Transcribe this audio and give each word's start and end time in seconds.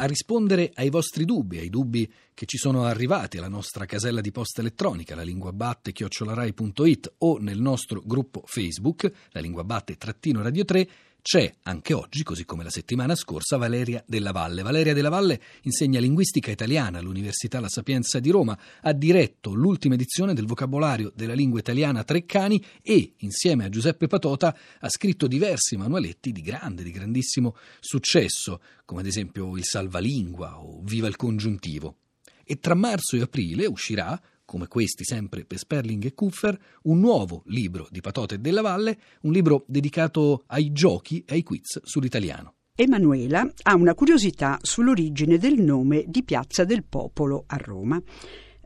a 0.00 0.04
rispondere 0.04 0.70
ai 0.74 0.90
vostri 0.90 1.24
dubbi, 1.24 1.58
ai 1.58 1.70
dubbi 1.70 2.10
che 2.32 2.46
ci 2.46 2.56
sono 2.56 2.84
arrivati 2.84 3.36
alla 3.36 3.48
nostra 3.48 3.84
casella 3.84 4.20
di 4.20 4.30
posta 4.30 4.60
elettronica, 4.60 5.16
la 5.16 5.22
linguabatte 5.22 5.90
chiocciolarai.it 5.90 7.14
o 7.18 7.38
nel 7.38 7.60
nostro 7.60 8.00
gruppo 8.04 8.42
Facebook, 8.46 9.10
la 9.30 9.40
linguabatte 9.40 9.96
trattino 9.96 10.40
radio 10.40 10.64
3, 10.64 10.88
c'è 11.20 11.52
anche 11.62 11.92
oggi, 11.92 12.22
così 12.22 12.44
come 12.44 12.64
la 12.64 12.70
settimana 12.70 13.14
scorsa, 13.14 13.56
Valeria 13.56 14.02
della 14.06 14.32
Valle. 14.32 14.62
Valeria 14.62 14.94
della 14.94 15.08
Valle 15.08 15.40
insegna 15.62 16.00
linguistica 16.00 16.50
italiana 16.50 16.98
all'Università 16.98 17.60
La 17.60 17.68
Sapienza 17.68 18.18
di 18.20 18.30
Roma, 18.30 18.58
ha 18.82 18.92
diretto 18.92 19.52
l'ultima 19.52 19.94
edizione 19.94 20.32
del 20.32 20.46
vocabolario 20.46 21.12
della 21.14 21.34
lingua 21.34 21.58
italiana 21.58 22.04
Treccani 22.04 22.64
e, 22.82 23.14
insieme 23.18 23.64
a 23.64 23.68
Giuseppe 23.68 24.06
Patota, 24.06 24.56
ha 24.80 24.88
scritto 24.88 25.26
diversi 25.26 25.76
manualetti 25.76 26.32
di 26.32 26.40
grande, 26.40 26.82
di 26.82 26.92
grandissimo 26.92 27.56
successo, 27.80 28.60
come 28.84 29.00
ad 29.00 29.06
esempio 29.06 29.56
il 29.56 29.64
Salvalingua 29.64 30.60
o 30.60 30.80
Viva 30.82 31.08
il 31.08 31.16
congiuntivo. 31.16 31.96
E 32.44 32.58
tra 32.58 32.74
marzo 32.74 33.16
e 33.16 33.20
aprile 33.20 33.66
uscirà 33.66 34.18
come 34.48 34.66
questi 34.66 35.04
sempre 35.04 35.44
per 35.44 35.58
Sperling 35.58 36.02
e 36.06 36.14
Kuffer, 36.14 36.58
un 36.84 37.00
nuovo 37.00 37.42
libro 37.48 37.86
di 37.90 38.00
Patote 38.00 38.40
della 38.40 38.62
Valle, 38.62 38.98
un 39.22 39.32
libro 39.32 39.66
dedicato 39.66 40.44
ai 40.46 40.72
giochi 40.72 41.22
e 41.26 41.34
ai 41.34 41.42
quiz 41.42 41.82
sull'italiano. 41.82 42.54
Emanuela 42.74 43.46
ha 43.64 43.74
una 43.74 43.92
curiosità 43.92 44.56
sull'origine 44.62 45.36
del 45.36 45.60
nome 45.60 46.04
di 46.06 46.22
Piazza 46.22 46.64
del 46.64 46.82
Popolo 46.82 47.44
a 47.46 47.56
Roma. 47.56 48.00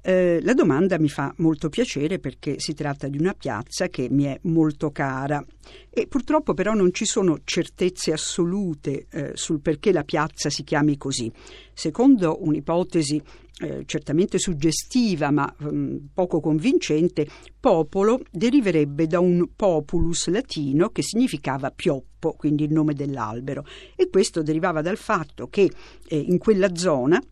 Eh, 0.04 0.40
la 0.42 0.52
domanda 0.52 0.98
mi 0.98 1.08
fa 1.08 1.32
molto 1.36 1.68
piacere 1.68 2.18
perché 2.18 2.58
si 2.58 2.74
tratta 2.74 3.06
di 3.06 3.18
una 3.18 3.34
piazza 3.34 3.86
che 3.86 4.08
mi 4.10 4.24
è 4.24 4.36
molto 4.42 4.90
cara 4.90 5.44
e 5.88 6.08
purtroppo 6.08 6.54
però 6.54 6.74
non 6.74 6.92
ci 6.92 7.04
sono 7.04 7.38
certezze 7.44 8.12
assolute 8.12 9.06
eh, 9.08 9.30
sul 9.34 9.60
perché 9.60 9.92
la 9.92 10.02
piazza 10.02 10.50
si 10.50 10.64
chiami 10.64 10.96
così. 10.96 11.30
Secondo 11.72 12.42
un'ipotesi 12.42 13.22
eh, 13.60 13.84
certamente 13.86 14.38
suggestiva 14.38 15.30
ma 15.30 15.54
um, 15.60 16.08
poco 16.12 16.40
convincente, 16.40 17.28
popolo 17.60 18.22
deriverebbe 18.28 19.06
da 19.06 19.20
un 19.20 19.50
populus 19.54 20.28
latino 20.28 20.88
che 20.88 21.02
significava 21.02 21.70
pioppo, 21.70 22.32
quindi 22.32 22.64
il 22.64 22.72
nome 22.72 22.94
dell'albero, 22.94 23.64
e 23.94 24.08
questo 24.08 24.42
derivava 24.42 24.82
dal 24.82 24.96
fatto 24.96 25.46
che 25.46 25.70
eh, 26.08 26.16
in 26.16 26.38
quella 26.38 26.74
zona 26.74 27.22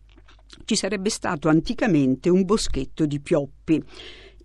ci 0.65 0.75
sarebbe 0.75 1.09
stato 1.09 1.49
anticamente 1.49 2.29
un 2.29 2.43
boschetto 2.43 3.05
di 3.05 3.19
pioppi. 3.19 3.83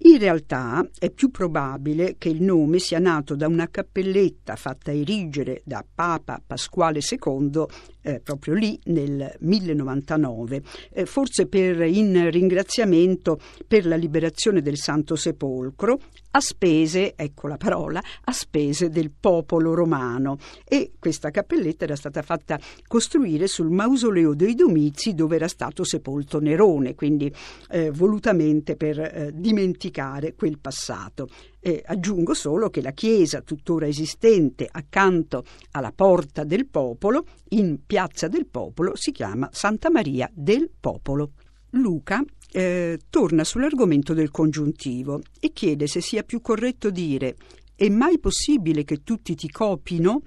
In 0.01 0.19
realtà 0.19 0.87
è 0.99 1.11
più 1.11 1.31
probabile 1.31 2.17
che 2.19 2.29
il 2.29 2.43
nome 2.43 2.79
sia 2.79 2.99
nato 2.99 3.35
da 3.35 3.47
una 3.47 3.69
cappelletta 3.69 4.55
fatta 4.55 4.93
erigere 4.93 5.63
da 5.65 5.83
Papa 5.95 6.41
Pasquale 6.47 7.01
II 7.01 7.65
eh, 8.03 8.21
proprio 8.21 8.55
lì 8.55 8.79
nel 8.85 9.35
1099, 9.41 10.63
eh, 10.93 11.07
forse 11.07 11.47
per, 11.47 11.81
in 11.81 12.31
ringraziamento 12.31 13.41
per 13.67 13.87
la 13.87 13.97
liberazione 13.97 14.61
del 14.61 14.77
Santo 14.77 15.17
Sepolcro 15.17 15.99
a 16.37 16.41
spese, 16.41 17.15
ecco 17.17 17.49
la 17.49 17.57
parola, 17.57 17.99
a 18.25 18.33
spese 18.33 18.91
del 18.91 19.11
popolo 19.11 19.73
romano 19.73 20.37
e 20.65 20.93
questa 20.99 21.31
cappelletta 21.31 21.85
era 21.85 21.97
stata 21.97 22.21
fatta 22.21 22.61
costruire 22.87 23.47
sul 23.47 23.71
mausoleo 23.71 24.35
dei 24.35 24.55
Domizi 24.55 25.15
dove 25.15 25.37
era 25.37 25.49
stato 25.49 25.83
sepolto 25.83 26.39
Nerone, 26.39 26.95
quindi 26.95 27.33
eh, 27.71 27.91
volutamente 27.91 28.77
per 28.77 28.99
eh, 28.99 29.31
dimenticare 29.35 30.35
quel 30.35 30.59
passato. 30.59 31.29
E 31.59 31.83
aggiungo 31.87 32.35
solo 32.35 32.69
che 32.69 32.83
la 32.83 32.93
chiesa 32.93 33.41
tuttora 33.41 33.87
esistente 33.87 34.69
accanto 34.71 35.43
alla 35.71 35.91
Porta 35.91 36.45
del 36.45 36.67
Popolo, 36.67 37.25
in 37.51 37.79
Piazza 37.87 38.29
del 38.29 38.47
Popolo, 38.47 38.93
si 38.95 39.11
chiama 39.11 39.49
Santa 39.53 39.91
Maria 39.91 40.31
del 40.35 40.71
Popolo. 40.79 41.33
Luca 41.71 42.23
eh, 42.53 42.99
torna 43.11 43.45
sull'argomento 43.45 44.15
del 44.15 44.31
congiuntivo 44.31 45.21
e 45.41 45.53
chiede 45.53 45.87
se 45.87 46.01
sia 46.01 46.23
più 46.23 46.41
corretto 46.41 46.91
dire 46.91 47.37
è 47.75 47.89
mai 47.89 48.19
possibile 48.19 48.85
che 48.85 49.03
tutti 49.03 49.35
ti 49.35 49.51
copino 49.51 50.23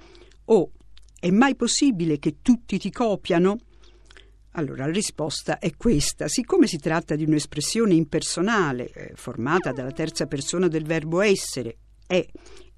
o 0.45 0.71
è 1.19 1.31
mai 1.31 1.55
possibile 1.55 2.19
che 2.19 2.37
tutti 2.41 2.77
ti 2.77 2.91
copiano? 2.91 3.57
Allora, 4.53 4.85
la 4.85 4.91
risposta 4.91 5.59
è 5.59 5.75
questa. 5.75 6.27
Siccome 6.27 6.65
si 6.65 6.77
tratta 6.77 7.15
di 7.15 7.23
un'espressione 7.23 7.93
impersonale, 7.93 8.89
eh, 8.91 9.11
formata 9.15 9.71
dalla 9.71 9.91
terza 9.91 10.27
persona 10.27 10.67
del 10.67 10.85
verbo 10.85 11.21
essere, 11.21 11.77
è, 12.05 12.25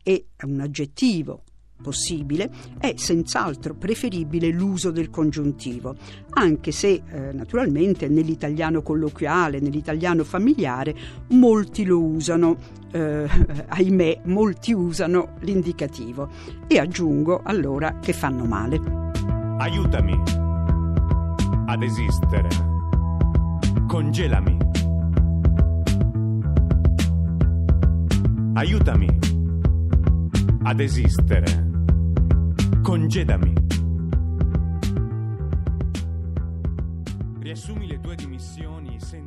e 0.03 0.25
un 0.45 0.59
aggettivo 0.59 1.43
possibile, 1.81 2.49
è 2.77 2.93
senz'altro 2.95 3.73
preferibile 3.73 4.49
l'uso 4.49 4.91
del 4.91 5.09
congiuntivo, 5.09 5.95
anche 6.29 6.71
se 6.71 7.01
eh, 7.05 7.31
naturalmente 7.33 8.07
nell'italiano 8.07 8.81
colloquiale, 8.81 9.59
nell'italiano 9.59 10.23
familiare, 10.23 10.95
molti 11.29 11.83
lo 11.83 12.01
usano, 12.01 12.57
eh, 12.91 13.27
ahimè, 13.67 14.21
molti 14.25 14.73
usano 14.73 15.33
l'indicativo. 15.41 16.29
E 16.67 16.79
aggiungo 16.79 17.41
allora 17.43 17.99
che 17.99 18.13
fanno 18.13 18.45
male. 18.45 18.79
Aiutami 19.57 20.19
ad 21.65 21.83
esistere. 21.83 22.49
Congelami. 23.87 24.57
Aiutami 28.53 29.07
ad 30.63 30.79
esistere. 30.79 31.70
Congedami. 32.81 33.53
Riassumi 37.39 37.85
le 37.85 37.99
tue 37.99 38.15
dimissioni 38.15 38.99
senza 38.99 39.21